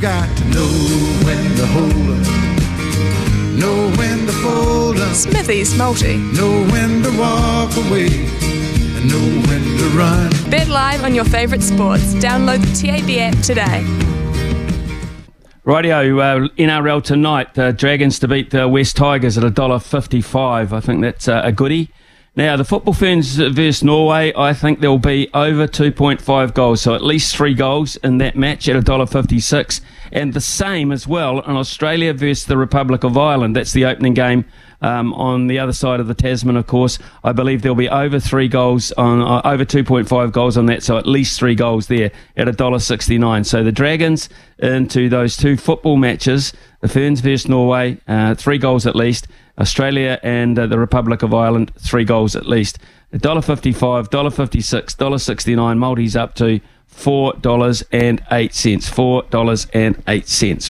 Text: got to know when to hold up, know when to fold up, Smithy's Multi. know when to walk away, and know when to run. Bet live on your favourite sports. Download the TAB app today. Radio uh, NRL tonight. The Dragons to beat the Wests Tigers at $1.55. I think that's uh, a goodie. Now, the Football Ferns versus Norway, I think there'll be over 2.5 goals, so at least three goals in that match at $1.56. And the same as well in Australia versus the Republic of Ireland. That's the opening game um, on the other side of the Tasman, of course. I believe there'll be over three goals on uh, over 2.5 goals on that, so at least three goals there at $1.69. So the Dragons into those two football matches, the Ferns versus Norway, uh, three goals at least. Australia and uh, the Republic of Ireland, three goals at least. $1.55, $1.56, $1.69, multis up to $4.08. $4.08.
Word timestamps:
got 0.00 0.34
to 0.34 0.44
know 0.46 0.66
when 1.24 1.56
to 1.56 1.66
hold 1.66 1.92
up, 1.92 3.58
know 3.58 3.92
when 3.98 4.26
to 4.26 4.32
fold 4.32 4.96
up, 4.96 5.14
Smithy's 5.14 5.76
Multi. 5.76 6.16
know 6.16 6.64
when 6.70 7.02
to 7.02 7.10
walk 7.18 7.70
away, 7.76 8.08
and 8.08 9.08
know 9.10 9.48
when 9.48 9.62
to 9.78 9.88
run. 9.94 10.30
Bet 10.50 10.68
live 10.68 11.04
on 11.04 11.14
your 11.14 11.26
favourite 11.26 11.62
sports. 11.62 12.14
Download 12.14 12.60
the 12.62 12.86
TAB 12.86 13.10
app 13.18 13.42
today. 13.42 13.84
Radio 15.64 16.18
uh, 16.18 16.48
NRL 16.56 17.02
tonight. 17.02 17.52
The 17.52 17.72
Dragons 17.72 18.18
to 18.20 18.28
beat 18.28 18.50
the 18.50 18.66
Wests 18.66 18.94
Tigers 18.94 19.36
at 19.36 19.44
$1.55. 19.44 20.72
I 20.72 20.80
think 20.80 21.02
that's 21.02 21.28
uh, 21.28 21.42
a 21.44 21.52
goodie. 21.52 21.90
Now, 22.40 22.56
the 22.56 22.64
Football 22.64 22.94
Ferns 22.94 23.36
versus 23.36 23.84
Norway, 23.84 24.32
I 24.34 24.54
think 24.54 24.80
there'll 24.80 24.96
be 24.96 25.28
over 25.34 25.68
2.5 25.68 26.54
goals, 26.54 26.80
so 26.80 26.94
at 26.94 27.04
least 27.04 27.36
three 27.36 27.52
goals 27.52 27.96
in 27.96 28.16
that 28.16 28.34
match 28.34 28.66
at 28.66 28.82
$1.56. 28.82 29.82
And 30.10 30.32
the 30.32 30.40
same 30.40 30.90
as 30.90 31.06
well 31.06 31.40
in 31.40 31.54
Australia 31.54 32.14
versus 32.14 32.46
the 32.46 32.56
Republic 32.56 33.04
of 33.04 33.18
Ireland. 33.18 33.56
That's 33.56 33.74
the 33.74 33.84
opening 33.84 34.14
game 34.14 34.46
um, 34.80 35.12
on 35.12 35.48
the 35.48 35.58
other 35.58 35.74
side 35.74 36.00
of 36.00 36.06
the 36.06 36.14
Tasman, 36.14 36.56
of 36.56 36.66
course. 36.66 36.98
I 37.22 37.32
believe 37.32 37.60
there'll 37.60 37.76
be 37.76 37.90
over 37.90 38.18
three 38.18 38.48
goals 38.48 38.90
on 38.92 39.20
uh, 39.20 39.42
over 39.44 39.66
2.5 39.66 40.32
goals 40.32 40.56
on 40.56 40.64
that, 40.64 40.82
so 40.82 40.96
at 40.96 41.06
least 41.06 41.38
three 41.38 41.54
goals 41.54 41.88
there 41.88 42.10
at 42.38 42.46
$1.69. 42.46 43.44
So 43.44 43.62
the 43.62 43.70
Dragons 43.70 44.30
into 44.58 45.10
those 45.10 45.36
two 45.36 45.58
football 45.58 45.98
matches, 45.98 46.54
the 46.80 46.88
Ferns 46.88 47.20
versus 47.20 47.48
Norway, 47.48 47.98
uh, 48.08 48.34
three 48.34 48.56
goals 48.56 48.86
at 48.86 48.96
least. 48.96 49.28
Australia 49.58 50.18
and 50.22 50.58
uh, 50.58 50.66
the 50.66 50.78
Republic 50.78 51.22
of 51.22 51.34
Ireland, 51.34 51.72
three 51.78 52.04
goals 52.04 52.34
at 52.36 52.46
least. 52.46 52.78
$1.55, 53.12 54.08
$1.56, 54.08 54.96
$1.69, 54.96 55.78
multis 55.78 56.16
up 56.16 56.34
to 56.36 56.60
$4.08. 56.94 58.20
$4.08. 58.30 60.58